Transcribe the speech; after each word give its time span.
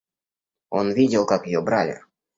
Он 0.71 0.91
видел, 0.93 1.27
как 1.27 1.45
ее 1.45 1.61
брали. 1.61 2.01